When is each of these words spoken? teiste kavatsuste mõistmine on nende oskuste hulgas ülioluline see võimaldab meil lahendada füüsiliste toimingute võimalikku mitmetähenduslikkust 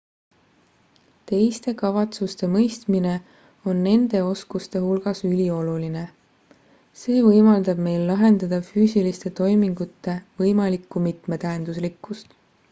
teiste 1.31 1.73
kavatsuste 1.81 2.47
mõistmine 2.53 3.11
on 3.73 3.83
nende 3.89 4.21
oskuste 4.29 4.81
hulgas 4.87 5.21
ülioluline 5.33 6.05
see 7.03 7.19
võimaldab 7.27 7.83
meil 7.91 8.09
lahendada 8.13 8.61
füüsiliste 8.73 9.35
toimingute 9.43 10.17
võimalikku 10.45 11.05
mitmetähenduslikkust 11.09 12.39